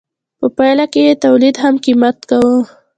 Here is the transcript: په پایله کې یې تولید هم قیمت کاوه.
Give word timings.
په 0.39 0.47
پایله 0.55 0.85
کې 0.93 1.01
یې 1.07 1.13
تولید 1.23 1.55
هم 1.63 1.75
قیمت 1.85 2.17
کاوه. 2.29 2.59